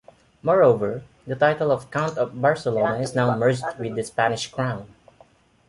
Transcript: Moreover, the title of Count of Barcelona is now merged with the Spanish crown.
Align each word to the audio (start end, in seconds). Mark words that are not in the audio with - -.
Moreover, 0.41 1.03
the 1.27 1.35
title 1.35 1.69
of 1.69 1.91
Count 1.91 2.17
of 2.17 2.41
Barcelona 2.41 2.97
is 3.03 3.13
now 3.13 3.37
merged 3.37 3.61
with 3.79 3.95
the 3.95 4.01
Spanish 4.03 4.47
crown. 4.47 4.87